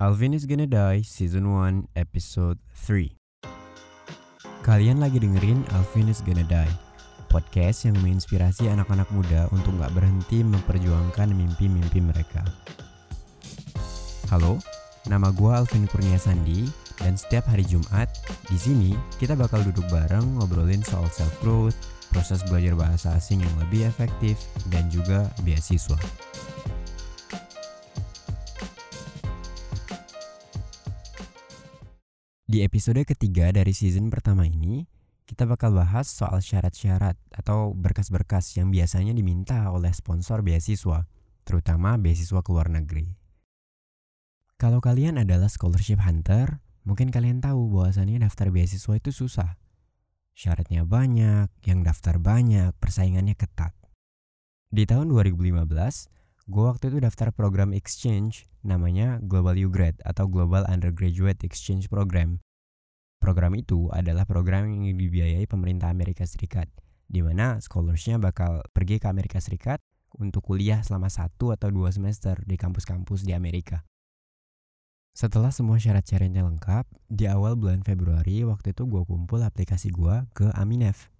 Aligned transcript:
Alvin 0.00 0.32
is 0.32 0.48
Gonna 0.48 0.64
Die 0.64 1.04
Season 1.04 1.44
1 1.44 1.92
Episode 1.92 2.56
3 2.88 3.20
Kalian 4.64 4.96
lagi 4.96 5.20
dengerin 5.20 5.60
Alvin 5.76 6.08
is 6.08 6.24
Gonna 6.24 6.40
Die 6.40 6.72
Podcast 7.28 7.84
yang 7.84 8.00
menginspirasi 8.00 8.72
anak-anak 8.72 9.12
muda 9.12 9.44
untuk 9.52 9.76
gak 9.76 9.92
berhenti 9.92 10.40
memperjuangkan 10.40 11.36
mimpi-mimpi 11.36 12.00
mereka 12.00 12.40
Halo, 14.32 14.56
nama 15.04 15.28
gue 15.36 15.52
Alvin 15.52 15.84
Kurnia 15.84 16.16
Sandi 16.16 16.64
dan 16.96 17.20
setiap 17.20 17.52
hari 17.52 17.68
Jumat 17.68 18.08
di 18.48 18.56
sini 18.56 18.96
kita 19.20 19.36
bakal 19.36 19.60
duduk 19.68 19.84
bareng 19.92 20.40
ngobrolin 20.40 20.80
soal 20.80 21.12
self 21.12 21.36
growth, 21.44 21.76
proses 22.08 22.40
belajar 22.48 22.72
bahasa 22.72 23.12
asing 23.20 23.44
yang 23.44 23.52
lebih 23.60 23.84
efektif 23.84 24.40
dan 24.72 24.88
juga 24.88 25.28
beasiswa. 25.44 26.00
Di 32.50 32.66
episode 32.66 33.06
ketiga 33.06 33.54
dari 33.54 33.70
season 33.70 34.10
pertama 34.10 34.42
ini, 34.42 34.82
kita 35.22 35.46
bakal 35.46 35.70
bahas 35.70 36.10
soal 36.10 36.42
syarat-syarat 36.42 37.14
atau 37.30 37.70
berkas-berkas 37.78 38.58
yang 38.58 38.74
biasanya 38.74 39.14
diminta 39.14 39.70
oleh 39.70 39.94
sponsor 39.94 40.42
beasiswa, 40.42 41.06
terutama 41.46 41.94
beasiswa 41.94 42.42
ke 42.42 42.50
luar 42.50 42.66
negeri. 42.74 43.14
Kalau 44.58 44.82
kalian 44.82 45.22
adalah 45.22 45.46
scholarship 45.46 46.02
hunter, 46.02 46.58
mungkin 46.82 47.14
kalian 47.14 47.38
tahu 47.38 47.70
bahwasannya 47.70 48.18
daftar 48.26 48.50
beasiswa 48.50 48.98
itu 48.98 49.14
susah. 49.14 49.54
Syaratnya 50.34 50.82
banyak, 50.82 51.54
yang 51.62 51.86
daftar 51.86 52.18
banyak, 52.18 52.74
persaingannya 52.82 53.38
ketat. 53.38 53.78
Di 54.74 54.90
tahun 54.90 55.06
2015, 55.06 55.70
gue 56.50 56.66
waktu 56.66 56.90
itu 56.90 56.98
daftar 56.98 57.30
program 57.30 57.70
exchange 57.70 58.50
namanya 58.66 59.22
Global 59.22 59.54
U-Grad 59.54 60.02
atau 60.02 60.26
Global 60.26 60.66
Undergraduate 60.66 61.46
Exchange 61.46 61.86
Program. 61.86 62.42
Program 63.22 63.54
itu 63.54 63.86
adalah 63.94 64.26
program 64.26 64.66
yang 64.66 64.98
dibiayai 64.98 65.46
pemerintah 65.46 65.94
Amerika 65.94 66.26
Serikat, 66.26 66.66
di 67.06 67.22
mana 67.22 67.62
scholarsnya 67.62 68.18
bakal 68.18 68.66
pergi 68.74 68.98
ke 68.98 69.06
Amerika 69.06 69.38
Serikat 69.38 69.78
untuk 70.18 70.42
kuliah 70.50 70.82
selama 70.82 71.06
satu 71.06 71.54
atau 71.54 71.70
dua 71.70 71.94
semester 71.94 72.42
di 72.42 72.58
kampus-kampus 72.58 73.22
di 73.22 73.30
Amerika. 73.30 73.86
Setelah 75.14 75.54
semua 75.54 75.78
syarat-syaratnya 75.78 76.42
lengkap, 76.42 76.90
di 77.06 77.30
awal 77.30 77.54
bulan 77.54 77.86
Februari 77.86 78.42
waktu 78.42 78.74
itu 78.74 78.90
gue 78.90 79.06
kumpul 79.06 79.46
aplikasi 79.46 79.94
gue 79.94 80.26
ke 80.34 80.50
Aminef. 80.58 81.14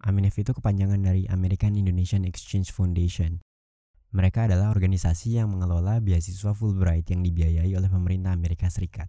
Aminef 0.00 0.40
itu 0.40 0.56
kepanjangan 0.56 1.04
dari 1.04 1.28
American 1.28 1.76
Indonesian 1.76 2.24
Exchange 2.24 2.72
Foundation. 2.72 3.44
Mereka 4.12 4.44
adalah 4.44 4.68
organisasi 4.68 5.40
yang 5.40 5.48
mengelola 5.48 5.96
beasiswa 5.96 6.52
Fulbright 6.52 7.08
yang 7.08 7.24
dibiayai 7.24 7.72
oleh 7.72 7.88
pemerintah 7.88 8.36
Amerika 8.36 8.68
Serikat. 8.68 9.08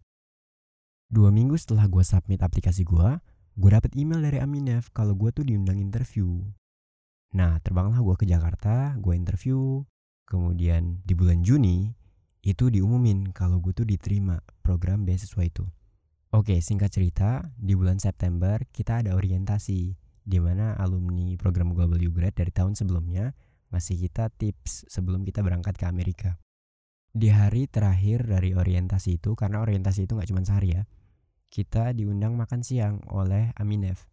Dua 1.12 1.28
minggu 1.28 1.60
setelah 1.60 1.92
gue 1.92 2.00
submit 2.08 2.40
aplikasi 2.40 2.88
gue, 2.88 3.20
gue 3.60 3.70
dapet 3.70 3.92
email 4.00 4.24
dari 4.24 4.40
Aminef 4.40 4.96
kalau 4.96 5.12
gue 5.14 5.30
tuh 5.36 5.44
diundang 5.44 5.76
interview. 5.76 6.40
Nah, 7.36 7.60
terbanglah 7.60 8.00
gue 8.00 8.16
ke 8.16 8.26
Jakarta, 8.26 8.96
gue 8.96 9.12
interview. 9.12 9.84
Kemudian 10.24 11.04
di 11.04 11.14
bulan 11.14 11.44
Juni, 11.44 11.92
itu 12.40 12.72
diumumin 12.72 13.36
kalau 13.36 13.60
gue 13.60 13.76
tuh 13.76 13.84
diterima 13.84 14.40
program 14.64 15.04
beasiswa 15.04 15.44
itu. 15.44 15.68
Oke, 16.32 16.64
singkat 16.64 16.96
cerita, 16.96 17.44
di 17.60 17.76
bulan 17.76 18.00
September 18.00 18.58
kita 18.72 19.04
ada 19.04 19.20
orientasi, 19.20 20.00
di 20.24 20.38
mana 20.40 20.80
alumni 20.80 21.36
program 21.36 21.76
Global 21.76 22.00
U 22.00 22.10
Grad 22.16 22.40
dari 22.40 22.56
tahun 22.56 22.80
sebelumnya 22.80 23.36
ngasih 23.74 23.98
kita 23.98 24.30
tips 24.30 24.86
sebelum 24.86 25.26
kita 25.26 25.42
berangkat 25.42 25.74
ke 25.74 25.90
Amerika. 25.90 26.38
Di 27.10 27.34
hari 27.34 27.66
terakhir 27.66 28.30
dari 28.30 28.54
orientasi 28.54 29.18
itu, 29.18 29.34
karena 29.34 29.66
orientasi 29.66 30.06
itu 30.06 30.14
nggak 30.14 30.30
cuma 30.30 30.46
sehari 30.46 30.78
ya, 30.78 30.86
kita 31.50 31.94
diundang 31.94 32.38
makan 32.38 32.62
siang 32.62 33.02
oleh 33.10 33.54
Aminef. 33.58 34.06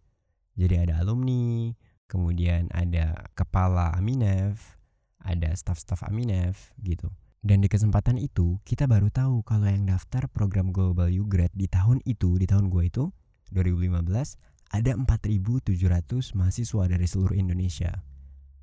Jadi 0.56 0.76
ada 0.76 1.00
alumni, 1.00 1.72
kemudian 2.08 2.72
ada 2.72 3.28
kepala 3.36 3.92
Aminef, 3.96 4.80
ada 5.20 5.52
staff-staff 5.52 6.04
Aminef 6.08 6.72
gitu. 6.80 7.12
Dan 7.40 7.64
di 7.64 7.72
kesempatan 7.72 8.20
itu, 8.20 8.60
kita 8.68 8.84
baru 8.84 9.08
tahu 9.08 9.40
kalau 9.48 9.64
yang 9.64 9.88
daftar 9.88 10.28
program 10.28 10.72
Global 10.72 11.08
U 11.08 11.24
Grad 11.24 11.52
di 11.56 11.72
tahun 11.72 12.04
itu, 12.04 12.36
di 12.36 12.44
tahun 12.44 12.68
gue 12.68 12.92
itu, 12.92 13.08
2015, 13.56 14.04
ada 14.76 14.92
4.700 14.92 16.36
mahasiswa 16.36 16.84
dari 16.84 17.06
seluruh 17.08 17.34
Indonesia 17.34 18.04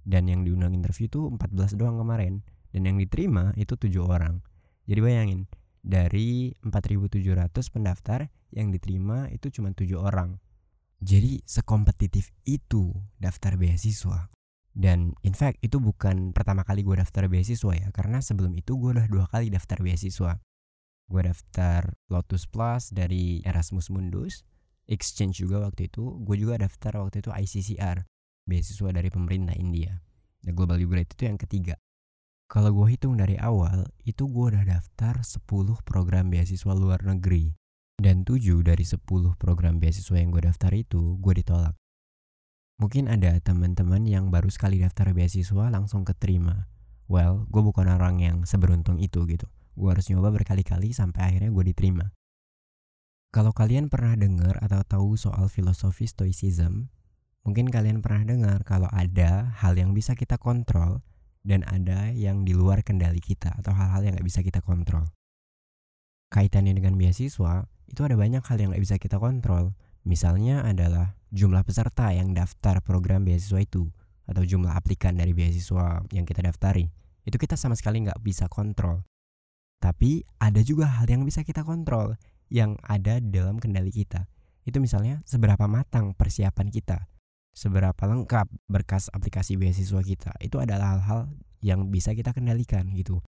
dan 0.07 0.31
yang 0.31 0.47
diundang 0.47 0.72
interview 0.72 1.12
itu 1.12 1.28
14 1.28 1.75
doang 1.75 2.00
kemarin. 2.00 2.40
Dan 2.72 2.88
yang 2.88 2.95
diterima 2.95 3.51
itu 3.59 3.75
tujuh 3.75 4.07
orang. 4.07 4.40
Jadi 4.88 5.00
bayangin 5.03 5.51
dari 5.84 6.56
4.700 6.63 7.51
pendaftar 7.75 8.31
yang 8.56 8.72
diterima 8.72 9.28
itu 9.28 9.51
cuma 9.51 9.75
tujuh 9.75 10.00
orang. 10.00 10.40
Jadi 11.03 11.44
sekompetitif 11.44 12.31
itu 12.47 12.95
daftar 13.19 13.59
beasiswa. 13.59 14.31
Dan 14.72 15.12
in 15.28 15.35
fact 15.35 15.59
itu 15.59 15.81
bukan 15.84 16.31
pertama 16.31 16.63
kali 16.63 16.88
gue 16.88 16.95
daftar 16.95 17.28
beasiswa 17.28 17.75
ya. 17.75 17.91
Karena 17.91 18.24
sebelum 18.24 18.56
itu 18.56 18.79
gue 18.79 18.95
udah 18.95 19.07
dua 19.12 19.28
kali 19.28 19.51
daftar 19.51 19.84
beasiswa. 19.84 20.39
Gue 21.07 21.22
daftar 21.24 21.95
Lotus 22.07 22.47
Plus 22.47 22.95
dari 22.95 23.44
Erasmus 23.44 23.91
Mundus 23.91 24.47
exchange 24.88 25.44
juga 25.44 25.68
waktu 25.68 25.91
itu. 25.91 26.24
Gue 26.24 26.39
juga 26.39 26.63
daftar 26.63 27.03
waktu 27.03 27.19
itu 27.19 27.31
ICCR 27.31 28.07
beasiswa 28.47 28.89
dari 28.95 29.11
pemerintah 29.11 29.53
India. 29.53 29.99
The 30.41 30.55
Global 30.55 30.79
U 30.79 30.87
Grade 30.87 31.11
itu 31.11 31.27
yang 31.27 31.35
ketiga. 31.35 31.75
Kalau 32.47 32.71
gue 32.71 32.95
hitung 32.95 33.19
dari 33.19 33.35
awal, 33.35 33.91
itu 34.07 34.23
gue 34.31 34.55
udah 34.55 34.63
daftar 34.63 35.19
10 35.19 35.43
program 35.83 36.31
beasiswa 36.31 36.71
luar 36.71 37.03
negeri. 37.03 37.51
Dan 37.99 38.23
7 38.23 38.63
dari 38.63 38.87
10 38.87 39.03
program 39.35 39.83
beasiswa 39.83 40.15
yang 40.15 40.31
gue 40.31 40.47
daftar 40.47 40.71
itu, 40.71 41.19
gue 41.19 41.33
ditolak. 41.43 41.75
Mungkin 42.79 43.11
ada 43.11 43.35
teman-teman 43.43 44.07
yang 44.07 44.31
baru 44.31 44.47
sekali 44.47 44.79
daftar 44.79 45.11
beasiswa 45.11 45.67
langsung 45.67 46.07
keterima. 46.07 46.71
Well, 47.11 47.49
gue 47.51 47.59
bukan 47.59 47.89
orang 47.89 48.23
yang 48.23 48.37
seberuntung 48.47 49.03
itu 49.03 49.27
gitu. 49.27 49.51
Gue 49.75 49.91
harus 49.91 50.07
nyoba 50.07 50.31
berkali-kali 50.31 50.95
sampai 50.95 51.21
akhirnya 51.27 51.51
gue 51.51 51.65
diterima. 51.67 52.15
Kalau 53.35 53.51
kalian 53.51 53.91
pernah 53.91 54.15
dengar 54.15 54.55
atau 54.63 54.81
tahu 54.87 55.09
soal 55.19 55.51
filosofi 55.51 56.07
stoicism, 56.07 56.87
Mungkin 57.47 57.71
kalian 57.71 58.03
pernah 58.03 58.27
dengar 58.27 58.59
kalau 58.67 58.91
ada 58.91 59.55
hal 59.63 59.79
yang 59.79 59.95
bisa 59.95 60.19
kita 60.19 60.35
kontrol 60.35 60.99
dan 61.47 61.63
ada 61.63 62.11
yang 62.11 62.43
di 62.43 62.51
luar 62.51 62.83
kendali 62.83 63.23
kita 63.23 63.55
atau 63.55 63.71
hal-hal 63.71 64.03
yang 64.03 64.19
gak 64.19 64.27
bisa 64.27 64.43
kita 64.43 64.59
kontrol. 64.59 65.07
Kaitannya 66.27 66.75
dengan 66.75 66.99
beasiswa, 66.99 67.63
itu 67.87 68.03
ada 68.03 68.19
banyak 68.19 68.43
hal 68.43 68.57
yang 68.59 68.75
gak 68.75 68.83
bisa 68.83 68.99
kita 68.99 69.15
kontrol. 69.15 69.71
Misalnya 70.03 70.67
adalah 70.67 71.15
jumlah 71.31 71.63
peserta 71.63 72.11
yang 72.11 72.35
daftar 72.35 72.83
program 72.83 73.23
beasiswa 73.23 73.63
itu 73.63 73.87
atau 74.27 74.43
jumlah 74.43 74.75
aplikan 74.75 75.15
dari 75.15 75.31
beasiswa 75.31 76.03
yang 76.11 76.27
kita 76.27 76.43
daftari. 76.43 76.91
Itu 77.23 77.39
kita 77.39 77.55
sama 77.55 77.79
sekali 77.79 78.03
nggak 78.03 78.19
bisa 78.27 78.51
kontrol. 78.51 79.07
Tapi 79.79 80.27
ada 80.43 80.59
juga 80.59 80.99
hal 80.99 81.07
yang 81.07 81.23
bisa 81.23 81.47
kita 81.47 81.63
kontrol 81.63 82.19
yang 82.51 82.75
ada 82.83 83.23
dalam 83.23 83.55
kendali 83.55 83.91
kita. 83.91 84.27
Itu 84.67 84.83
misalnya 84.83 85.23
seberapa 85.23 85.63
matang 85.67 86.11
persiapan 86.11 86.67
kita 86.71 87.07
seberapa 87.57 87.97
lengkap 88.06 88.45
berkas 88.69 89.09
aplikasi 89.09 89.57
beasiswa 89.57 90.06
kita. 90.06 90.38
Itu 90.38 90.62
adalah 90.62 91.01
hal-hal 91.01 91.34
yang 91.66 91.90
bisa 91.90 92.13
kita 92.13 92.29
kendalikan 92.38 92.94
gitu. 92.94 93.25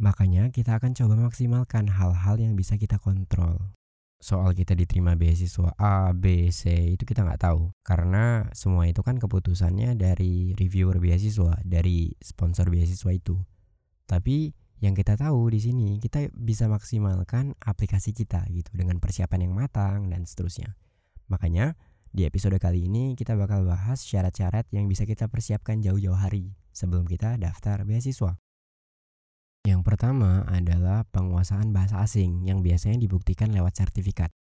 Makanya 0.00 0.48
kita 0.48 0.80
akan 0.80 0.96
coba 0.96 1.28
maksimalkan 1.28 1.92
hal-hal 1.92 2.40
yang 2.40 2.56
bisa 2.56 2.80
kita 2.80 2.96
kontrol. 2.96 3.76
Soal 4.20 4.56
kita 4.56 4.72
diterima 4.72 5.16
beasiswa 5.16 5.76
A, 5.76 6.12
B, 6.16 6.48
C 6.52 6.96
itu 6.96 7.04
kita 7.04 7.20
nggak 7.20 7.40
tahu. 7.44 7.68
Karena 7.84 8.48
semua 8.56 8.88
itu 8.88 9.04
kan 9.04 9.20
keputusannya 9.20 9.92
dari 9.92 10.56
reviewer 10.56 10.96
beasiswa 10.96 11.60
dari 11.60 12.16
sponsor 12.24 12.72
beasiswa 12.72 13.12
itu. 13.12 13.36
Tapi 14.08 14.56
yang 14.80 14.96
kita 14.96 15.20
tahu 15.20 15.52
di 15.52 15.60
sini 15.60 16.00
kita 16.00 16.32
bisa 16.32 16.64
maksimalkan 16.64 17.52
aplikasi 17.60 18.16
kita 18.16 18.48
gitu 18.48 18.72
dengan 18.72 18.96
persiapan 18.96 19.44
yang 19.44 19.52
matang 19.52 20.08
dan 20.08 20.24
seterusnya. 20.24 20.80
Makanya 21.28 21.76
di 22.10 22.26
episode 22.26 22.58
kali 22.58 22.90
ini 22.90 23.14
kita 23.14 23.38
bakal 23.38 23.62
bahas 23.62 24.02
syarat-syarat 24.02 24.66
yang 24.74 24.90
bisa 24.90 25.06
kita 25.06 25.30
persiapkan 25.30 25.78
jauh-jauh 25.78 26.18
hari 26.18 26.58
sebelum 26.74 27.06
kita 27.06 27.38
daftar 27.38 27.86
beasiswa. 27.86 28.34
Yang 29.62 29.80
pertama 29.86 30.42
adalah 30.50 31.06
penguasaan 31.14 31.70
bahasa 31.70 32.02
asing 32.02 32.42
yang 32.50 32.66
biasanya 32.66 32.98
dibuktikan 32.98 33.54
lewat 33.54 33.78
sertifikat. 33.78 34.34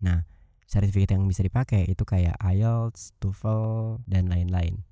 Nah, 0.00 0.24
sertifikat 0.64 1.18
yang 1.18 1.28
bisa 1.28 1.44
dipakai 1.44 1.84
itu 1.84 2.06
kayak 2.08 2.40
IELTS, 2.40 3.12
TOEFL, 3.20 4.00
dan 4.08 4.32
lain-lain. 4.32 4.86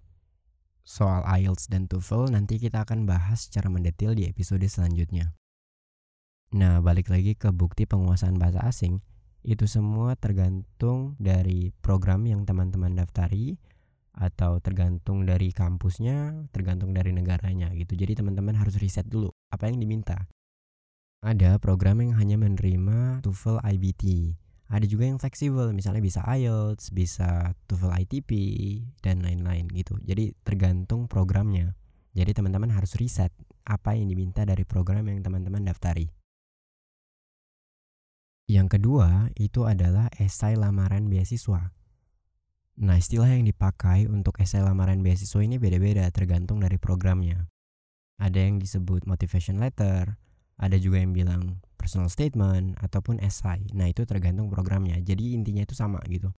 Soal 0.84 1.25
IELTS 1.25 1.72
dan 1.72 1.88
TOEFL 1.88 2.34
nanti 2.34 2.60
kita 2.60 2.84
akan 2.84 3.08
bahas 3.08 3.49
secara 3.49 3.72
mendetail 3.72 4.12
di 4.12 4.28
episode 4.28 4.66
selanjutnya. 4.69 5.32
Nah, 6.52 6.84
balik 6.84 7.08
lagi 7.08 7.38
ke 7.38 7.54
bukti 7.56 7.88
penguasaan 7.88 8.37
bahasa 8.37 8.60
asing 8.66 9.00
itu 9.46 9.70
semua 9.70 10.19
tergantung 10.19 11.14
dari 11.22 11.70
program 11.78 12.26
yang 12.26 12.43
teman-teman 12.43 12.98
daftari 12.98 13.54
atau 14.10 14.58
tergantung 14.58 15.22
dari 15.22 15.54
kampusnya, 15.54 16.50
tergantung 16.50 16.90
dari 16.90 17.14
negaranya 17.14 17.70
gitu. 17.78 17.94
Jadi 17.94 18.19
teman-teman 18.19 18.58
harus 18.58 18.75
riset 18.82 19.06
dulu 19.06 19.31
apa 19.54 19.70
yang 19.70 19.78
diminta. 19.78 20.26
Ada 21.22 21.62
program 21.62 22.02
yang 22.02 22.19
hanya 22.19 22.37
menerima 22.43 23.22
TOEFL 23.22 23.62
IBT. 23.62 24.34
Ada 24.66 24.82
juga 24.82 25.06
yang 25.06 25.22
fleksibel, 25.22 25.70
misalnya 25.70 26.02
bisa 26.02 26.26
IELTS, 26.26 26.90
bisa 26.90 27.54
TOEFL 27.70 28.02
ITP, 28.02 28.31
dan 28.99 29.22
lain-lain 29.22 29.70
gitu. 29.70 29.94
Jadi 30.02 30.34
tergantung 30.42 31.06
programnya. 31.06 31.78
Jadi 32.19 32.34
teman-teman 32.34 32.75
harus 32.75 32.99
riset 32.99 33.31
apa 33.62 33.94
yang 33.94 34.10
diminta 34.10 34.42
dari 34.42 34.66
program 34.66 35.06
yang 35.06 35.22
teman-teman 35.22 35.62
daftari. 35.70 36.10
Yang 38.46 38.78
kedua 38.78 39.34
itu 39.34 39.66
adalah 39.66 40.06
esai 40.22 40.54
lamaran 40.54 41.10
beasiswa. 41.10 41.75
Nah, 42.78 42.94
istilah 42.94 43.26
yang 43.26 43.43
dipakai 43.43 44.06
untuk 44.06 44.38
esai 44.38 44.62
lamaran 44.62 45.02
beasiswa 45.02 45.43
ini 45.43 45.58
beda-beda 45.58 46.06
tergantung 46.14 46.62
dari 46.62 46.78
programnya. 46.78 47.50
Ada 48.22 48.46
yang 48.46 48.62
disebut 48.62 49.02
motivation 49.10 49.58
letter, 49.58 50.14
ada 50.62 50.76
juga 50.78 51.02
yang 51.02 51.10
bilang 51.10 51.58
personal 51.75 52.06
statement 52.06 52.78
ataupun 52.78 53.19
esai. 53.19 53.66
Nah, 53.75 53.90
itu 53.90 54.06
tergantung 54.06 54.46
programnya. 54.46 54.94
Jadi 55.02 55.34
intinya 55.34 55.66
itu 55.66 55.75
sama 55.75 55.99
gitu. 56.06 56.31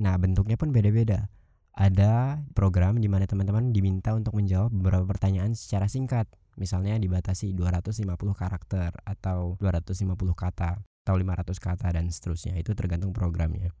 Nah, 0.00 0.16
bentuknya 0.16 0.56
pun 0.56 0.72
beda-beda. 0.72 1.28
Ada 1.76 2.40
program 2.56 2.96
di 2.96 3.12
mana 3.12 3.28
teman-teman 3.28 3.76
diminta 3.76 4.16
untuk 4.16 4.40
menjawab 4.40 4.72
beberapa 4.72 5.04
pertanyaan 5.04 5.52
secara 5.52 5.84
singkat. 5.84 6.32
Misalnya 6.56 6.96
dibatasi 6.96 7.52
250 7.52 8.08
karakter 8.32 8.96
atau 9.04 9.60
250 9.60 10.16
kata 10.32 10.80
atau 11.10 11.18
500 11.18 11.58
kata 11.58 11.88
dan 11.90 12.06
seterusnya. 12.06 12.54
Itu 12.54 12.78
tergantung 12.78 13.10
programnya. 13.10 13.74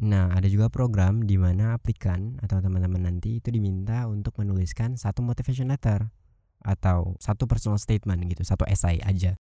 Nah, 0.00 0.32
ada 0.32 0.46
juga 0.46 0.68
program 0.68 1.24
di 1.24 1.40
mana 1.40 1.76
aplikan 1.76 2.36
atau 2.44 2.60
teman-teman 2.60 3.08
nanti 3.08 3.40
itu 3.40 3.48
diminta 3.48 4.04
untuk 4.06 4.36
menuliskan 4.36 5.00
satu 5.00 5.24
motivation 5.24 5.72
letter 5.72 6.12
atau 6.60 7.16
satu 7.16 7.48
personal 7.48 7.80
statement 7.80 8.28
gitu, 8.28 8.44
satu 8.44 8.68
essay 8.68 9.00
aja. 9.00 9.36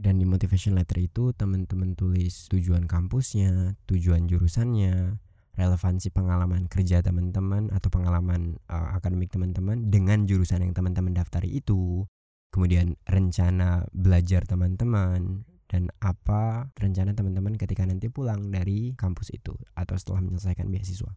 Dan 0.00 0.18
di 0.18 0.26
motivation 0.26 0.74
letter 0.74 1.04
itu 1.04 1.36
teman-teman 1.36 1.92
tulis 1.92 2.48
tujuan 2.48 2.88
kampusnya, 2.88 3.76
tujuan 3.86 4.24
jurusannya, 4.24 5.20
relevansi 5.52 6.08
pengalaman 6.08 6.64
kerja 6.66 7.04
teman-teman 7.04 7.68
atau 7.70 7.92
pengalaman 7.92 8.56
uh, 8.72 8.96
akademik 8.96 9.28
teman-teman 9.28 9.92
dengan 9.92 10.24
jurusan 10.24 10.64
yang 10.64 10.72
teman-teman 10.72 11.12
daftari 11.12 11.52
itu. 11.52 12.08
Kemudian 12.52 13.00
rencana 13.08 13.88
belajar 13.96 14.44
teman-teman, 14.44 15.48
dan 15.72 15.88
apa 16.04 16.68
rencana 16.76 17.16
teman-teman 17.16 17.56
ketika 17.56 17.88
nanti 17.88 18.12
pulang 18.12 18.52
dari 18.52 18.92
kampus 18.92 19.32
itu 19.32 19.56
atau 19.72 19.96
setelah 19.96 20.20
menyelesaikan 20.20 20.68
beasiswa. 20.68 21.16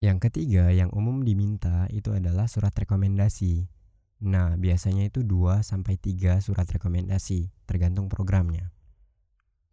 Yang 0.00 0.18
ketiga 0.32 0.72
yang 0.72 0.88
umum 0.96 1.20
diminta 1.20 1.84
itu 1.92 2.10
adalah 2.16 2.48
surat 2.48 2.72
rekomendasi. 2.72 3.68
Nah, 4.24 4.56
biasanya 4.56 5.12
itu 5.12 5.22
2 5.22 5.60
sampai 5.60 6.00
3 6.00 6.40
surat 6.40 6.64
rekomendasi, 6.64 7.52
tergantung 7.68 8.08
programnya. 8.08 8.72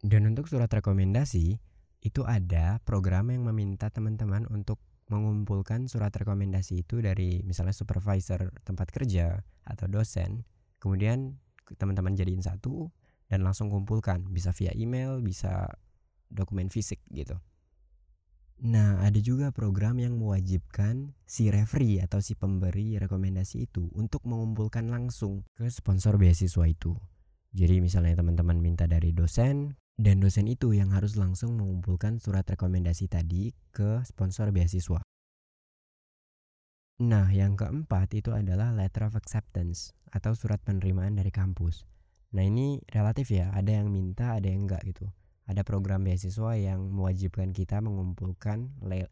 Dan 0.04 0.28
untuk 0.28 0.46
surat 0.46 0.68
rekomendasi, 0.68 1.58
itu 2.04 2.22
ada 2.28 2.78
program 2.84 3.32
yang 3.32 3.48
meminta 3.48 3.88
teman-teman 3.88 4.44
untuk 4.52 4.78
mengumpulkan 5.10 5.90
surat 5.90 6.14
rekomendasi 6.14 6.86
itu 6.86 7.02
dari 7.02 7.42
misalnya 7.42 7.74
supervisor 7.74 8.54
tempat 8.62 8.94
kerja 8.94 9.42
atau 9.66 9.86
dosen. 9.90 10.46
Kemudian 10.78 11.36
teman-teman 11.76 12.14
jadiin 12.16 12.40
satu, 12.40 12.88
dan 13.30 13.46
langsung 13.46 13.70
kumpulkan 13.70 14.26
bisa 14.30 14.50
via 14.50 14.74
email 14.74 15.22
bisa 15.22 15.70
dokumen 16.30 16.66
fisik 16.66 16.98
gitu 17.14 17.38
Nah, 18.60 19.00
ada 19.00 19.16
juga 19.24 19.48
program 19.56 19.96
yang 19.96 20.20
mewajibkan 20.20 21.16
si 21.24 21.48
referee 21.48 22.04
atau 22.04 22.20
si 22.20 22.36
pemberi 22.36 23.00
rekomendasi 23.00 23.64
itu 23.64 23.88
untuk 23.96 24.20
mengumpulkan 24.28 24.84
langsung 24.92 25.48
ke 25.56 25.64
sponsor 25.72 26.20
beasiswa 26.20 26.68
itu. 26.68 26.92
Jadi 27.56 27.80
misalnya 27.80 28.20
teman-teman 28.20 28.60
minta 28.60 28.84
dari 28.84 29.16
dosen 29.16 29.80
dan 30.00 30.16
dosen 30.16 30.48
itu 30.48 30.72
yang 30.72 30.96
harus 30.96 31.20
langsung 31.20 31.60
mengumpulkan 31.60 32.16
surat 32.16 32.48
rekomendasi 32.48 33.12
tadi 33.12 33.52
ke 33.68 34.00
sponsor 34.08 34.48
beasiswa. 34.48 35.04
Nah, 37.04 37.28
yang 37.28 37.52
keempat 37.60 38.08
itu 38.16 38.32
adalah 38.32 38.72
letter 38.72 39.04
of 39.04 39.16
acceptance 39.16 39.92
atau 40.08 40.32
surat 40.32 40.56
penerimaan 40.64 41.20
dari 41.20 41.28
kampus. 41.28 41.84
Nah 42.32 42.46
ini 42.46 42.80
relatif 42.88 43.28
ya, 43.28 43.52
ada 43.52 43.76
yang 43.76 43.92
minta, 43.92 44.40
ada 44.40 44.48
yang 44.48 44.64
enggak 44.64 44.80
gitu. 44.88 45.04
Ada 45.50 45.66
program 45.66 46.06
beasiswa 46.06 46.56
yang 46.56 46.80
mewajibkan 46.94 47.52
kita 47.52 47.82
mengumpulkan 47.84 48.70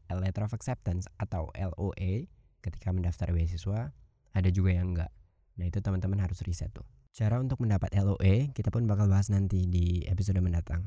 letter 0.09 0.47
of 0.47 0.55
acceptance 0.55 1.05
atau 1.19 1.51
LOA 1.53 2.31
ketika 2.65 2.95
mendaftar 2.95 3.35
beasiswa. 3.35 3.93
Ada 4.33 4.49
juga 4.55 4.71
yang 4.73 4.95
enggak. 4.95 5.13
Nah 5.59 5.67
itu 5.67 5.83
teman-teman 5.83 6.23
harus 6.23 6.39
riset 6.47 6.71
tuh. 6.71 6.87
Cara 7.19 7.43
untuk 7.43 7.59
mendapat 7.67 7.91
LOA 7.99 8.55
kita 8.55 8.71
pun 8.71 8.87
bakal 8.87 9.11
bahas 9.11 9.27
nanti 9.27 9.67
di 9.67 10.07
episode 10.07 10.39
mendatang. 10.39 10.87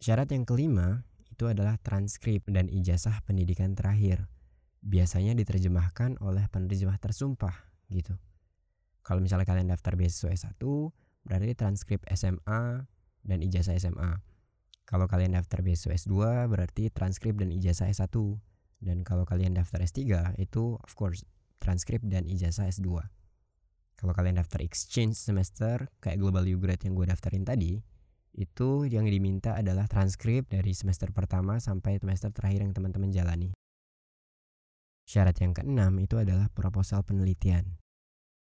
Syarat 0.00 0.32
yang 0.32 0.48
kelima 0.48 1.04
itu 1.28 1.44
adalah 1.44 1.76
transkrip 1.84 2.48
dan 2.48 2.72
ijazah 2.72 3.20
pendidikan 3.28 3.76
terakhir. 3.76 4.24
Biasanya 4.80 5.36
diterjemahkan 5.36 6.16
oleh 6.24 6.48
penerjemah 6.48 6.96
tersumpah 6.96 7.52
gitu. 7.92 8.16
Kalau 9.04 9.20
misalnya 9.20 9.44
kalian 9.44 9.68
daftar 9.68 10.00
beasiswa 10.00 10.32
S1, 10.32 10.56
berarti 11.28 11.52
transkrip 11.52 12.00
SMA 12.08 12.88
dan 13.20 13.38
ijazah 13.44 13.76
SMA. 13.76 14.16
Kalau 14.88 15.04
kalian 15.04 15.36
daftar 15.36 15.60
beasiswa 15.60 15.92
S2, 15.92 16.48
berarti 16.48 16.88
transkrip 16.88 17.36
dan 17.36 17.52
ijazah 17.52 17.92
S1. 17.92 18.16
Dan 18.80 19.04
kalau 19.04 19.28
kalian 19.28 19.60
daftar 19.60 19.84
S3, 19.84 20.40
itu 20.40 20.80
of 20.80 20.92
course 20.96 21.20
transkrip 21.60 22.00
dan 22.08 22.24
ijazah 22.24 22.72
S2. 22.72 23.04
Kalau 23.94 24.12
kalian 24.12 24.42
daftar 24.42 24.60
exchange 24.60 25.14
semester 25.16 25.88
kayak 26.02 26.18
Global 26.18 26.44
U 26.50 26.58
Grade 26.58 26.84
yang 26.86 26.98
gue 26.98 27.06
daftarin 27.06 27.46
tadi, 27.46 27.78
itu 28.34 28.84
yang 28.90 29.06
diminta 29.06 29.54
adalah 29.54 29.86
transkrip 29.86 30.50
dari 30.50 30.74
semester 30.74 31.14
pertama 31.14 31.62
sampai 31.62 32.02
semester 32.02 32.34
terakhir 32.34 32.66
yang 32.66 32.74
teman-teman 32.74 33.14
jalani. 33.14 33.54
Syarat 35.06 35.38
yang 35.38 35.54
keenam 35.54 35.94
itu 36.00 36.18
adalah 36.18 36.50
proposal 36.50 37.06
penelitian 37.06 37.78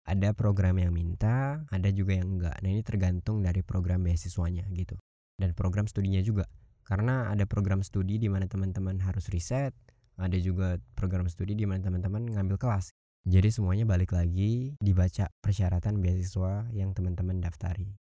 ada 0.02 0.34
program 0.34 0.82
yang 0.82 0.90
minta, 0.90 1.62
ada 1.70 1.88
juga 1.94 2.18
yang 2.18 2.38
enggak. 2.38 2.58
Nah, 2.58 2.68
ini 2.70 2.82
tergantung 2.82 3.42
dari 3.42 3.62
program 3.62 4.02
beasiswanya 4.02 4.66
gitu. 4.74 4.98
Dan 5.38 5.54
program 5.54 5.86
studinya 5.86 6.18
juga. 6.22 6.50
Karena 6.82 7.30
ada 7.30 7.46
program 7.46 7.86
studi 7.86 8.18
di 8.18 8.26
mana 8.26 8.50
teman-teman 8.50 8.98
harus 9.06 9.30
riset, 9.30 9.70
ada 10.18 10.34
juga 10.42 10.82
program 10.98 11.30
studi 11.30 11.54
di 11.54 11.62
mana 11.62 11.78
teman-teman 11.78 12.34
ngambil 12.34 12.58
kelas. 12.58 12.90
Jadi 13.22 13.54
semuanya 13.54 13.86
balik 13.86 14.18
lagi 14.18 14.74
dibaca 14.82 15.30
persyaratan 15.38 16.02
beasiswa 16.02 16.66
yang 16.74 16.90
teman-teman 16.90 17.38
daftari. 17.38 17.94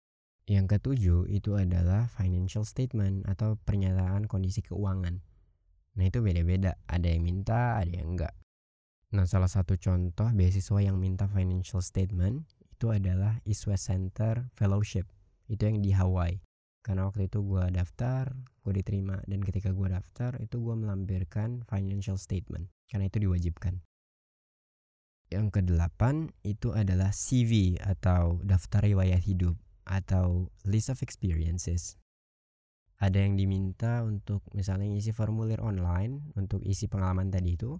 Yang 0.46 0.78
ketujuh 0.78 1.26
itu 1.26 1.58
adalah 1.58 2.06
financial 2.14 2.62
statement 2.62 3.26
atau 3.26 3.58
pernyataan 3.66 4.30
kondisi 4.30 4.62
keuangan. 4.62 5.18
Nah 5.98 6.04
itu 6.06 6.22
beda-beda, 6.22 6.78
ada 6.86 7.10
yang 7.10 7.26
minta, 7.26 7.82
ada 7.82 7.90
yang 7.90 8.14
enggak. 8.14 8.32
Nah, 9.08 9.24
salah 9.24 9.48
satu 9.48 9.80
contoh 9.80 10.28
beasiswa 10.36 10.84
yang 10.84 11.00
minta 11.00 11.24
financial 11.26 11.80
statement 11.80 12.44
itu 12.76 12.92
adalah 12.92 13.40
East 13.48 13.64
West 13.64 13.88
Center 13.88 14.52
Fellowship. 14.52 15.08
Itu 15.48 15.64
yang 15.64 15.80
di 15.80 15.96
Hawaii. 15.96 16.44
Karena 16.84 17.08
waktu 17.08 17.26
itu 17.26 17.40
gue 17.40 17.64
daftar, 17.72 18.36
gue 18.36 18.72
diterima. 18.76 19.18
Dan 19.24 19.40
ketika 19.40 19.72
gue 19.72 19.88
daftar, 19.88 20.36
itu 20.44 20.60
gue 20.60 20.76
melampirkan 20.76 21.64
financial 21.66 22.20
statement. 22.20 22.68
Karena 22.86 23.08
itu 23.08 23.24
diwajibkan. 23.24 23.87
Yang 25.28 25.60
kedelapan 25.60 26.32
itu 26.40 26.72
adalah 26.72 27.12
CV 27.12 27.76
atau 27.76 28.40
daftar 28.40 28.80
riwayat 28.80 29.20
hidup 29.20 29.60
atau 29.84 30.48
list 30.64 30.88
of 30.88 31.04
experiences. 31.04 32.00
Ada 32.98 33.22
yang 33.22 33.38
diminta 33.38 34.02
untuk 34.02 34.42
misalnya 34.56 34.88
isi 34.90 35.14
formulir 35.14 35.62
online 35.62 36.34
untuk 36.34 36.64
isi 36.64 36.90
pengalaman 36.90 37.30
tadi 37.30 37.54
itu 37.54 37.78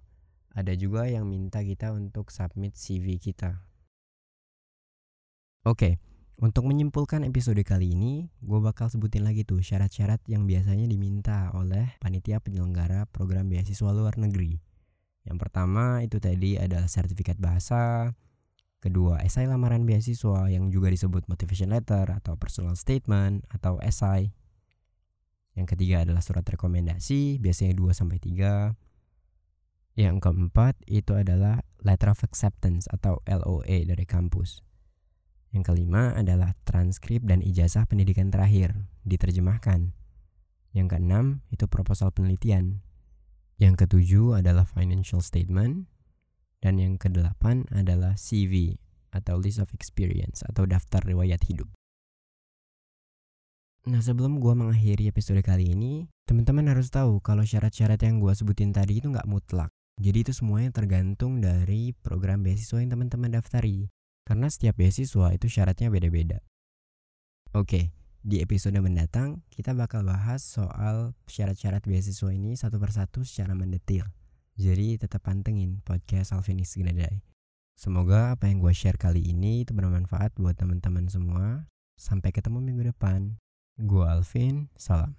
ada 0.55 0.73
juga 0.73 1.05
yang 1.05 1.27
minta 1.27 1.61
kita 1.61 1.91
untuk 1.91 2.31
submit 2.33 2.77
CV 2.77 3.19
kita. 3.19 3.61
Oke, 5.67 5.99
untuk 6.39 6.71
menyimpulkan 6.71 7.27
episode 7.27 7.59
kali 7.67 7.91
ini, 7.91 8.31
gue 8.39 8.59
bakal 8.63 8.87
sebutin 8.87 9.27
lagi 9.27 9.43
tuh 9.43 9.59
syarat-syarat 9.59 10.23
yang 10.31 10.47
biasanya 10.47 10.87
diminta 10.87 11.51
oleh 11.51 11.99
panitia 11.99 12.39
penyelenggara 12.39 13.11
program 13.11 13.51
beasiswa 13.51 13.91
luar 13.91 14.15
negeri. 14.15 14.68
Yang 15.27 15.37
pertama 15.41 16.03
itu 16.05 16.17
tadi 16.21 16.55
adalah 16.55 16.87
sertifikat 16.87 17.35
bahasa, 17.39 18.15
kedua 18.79 19.19
esai 19.23 19.45
lamaran 19.45 19.83
beasiswa 19.83 20.47
yang 20.47 20.71
juga 20.71 20.87
disebut 20.87 21.27
motivation 21.27 21.75
letter 21.75 22.07
atau 22.09 22.39
personal 22.39 22.79
statement 22.79 23.43
atau 23.51 23.79
esai. 23.83 24.31
Yang 25.59 25.75
ketiga 25.75 26.07
adalah 26.07 26.23
surat 26.23 26.47
rekomendasi, 26.47 27.41
biasanya 27.43 27.75
2 27.75 27.91
sampai 27.91 28.17
3. 28.21 28.71
Yang 29.99 30.15
keempat 30.23 30.79
itu 30.87 31.11
adalah 31.11 31.59
letter 31.83 32.15
of 32.15 32.23
acceptance 32.23 32.87
atau 32.87 33.19
LOA 33.27 33.83
dari 33.83 34.07
kampus. 34.07 34.63
Yang 35.51 35.73
kelima 35.73 36.15
adalah 36.15 36.55
transkrip 36.63 37.25
dan 37.25 37.43
ijazah 37.43 37.83
pendidikan 37.89 38.31
terakhir 38.31 38.87
diterjemahkan. 39.03 39.91
Yang 40.71 40.87
keenam 40.93 41.25
itu 41.49 41.65
proposal 41.65 42.13
penelitian. 42.13 42.85
Yang 43.59 43.85
ketujuh 43.85 44.39
adalah 44.39 44.63
financial 44.63 45.19
statement 45.19 45.91
dan 46.63 46.79
yang 46.79 46.95
kedelapan 46.95 47.67
adalah 47.75 48.15
CV 48.15 48.79
atau 49.11 49.35
list 49.35 49.59
of 49.59 49.67
experience 49.75 50.47
atau 50.47 50.63
daftar 50.63 51.03
riwayat 51.03 51.43
hidup. 51.43 51.67
Nah 53.91 53.99
sebelum 53.99 54.39
gue 54.39 54.53
mengakhiri 54.55 55.11
episode 55.11 55.43
kali 55.43 55.75
ini, 55.75 56.07
teman-teman 56.23 56.71
harus 56.71 56.87
tahu 56.87 57.19
kalau 57.19 57.43
syarat-syarat 57.43 57.99
yang 57.99 58.23
gue 58.23 58.31
sebutin 58.31 58.71
tadi 58.71 59.03
itu 59.03 59.11
nggak 59.11 59.27
mutlak. 59.27 59.71
Jadi 59.99 60.23
itu 60.23 60.31
semuanya 60.31 60.71
tergantung 60.71 61.43
dari 61.43 61.91
program 61.91 62.39
beasiswa 62.39 62.79
yang 62.79 62.95
teman-teman 62.95 63.35
daftari. 63.35 63.91
Karena 64.23 64.47
setiap 64.47 64.79
beasiswa 64.79 65.35
itu 65.35 65.51
syaratnya 65.51 65.91
beda-beda. 65.91 66.39
Oke, 67.51 67.91
di 68.19 68.43
episode 68.43 68.75
mendatang 68.83 69.41
kita 69.47 69.71
bakal 69.71 70.03
bahas 70.03 70.43
soal 70.43 71.15
syarat-syarat 71.31 71.87
beasiswa 71.87 72.29
ini 72.35 72.59
satu 72.59 72.75
persatu 72.75 73.23
secara 73.23 73.55
mendetail. 73.55 74.07
Jadi 74.59 74.99
tetap 74.99 75.23
pantengin 75.23 75.79
podcast 75.87 76.35
Alvinis 76.35 76.75
Gnadai. 76.75 77.23
Semoga 77.79 78.35
apa 78.35 78.51
yang 78.51 78.59
gue 78.59 78.75
share 78.75 78.99
kali 78.99 79.23
ini 79.23 79.63
itu 79.63 79.71
bermanfaat 79.71 80.35
buat 80.35 80.59
teman-teman 80.59 81.07
semua. 81.07 81.71
Sampai 81.95 82.35
ketemu 82.35 82.59
minggu 82.59 82.91
depan. 82.91 83.39
Gue 83.79 84.03
Alvin, 84.03 84.67
salam. 84.75 85.15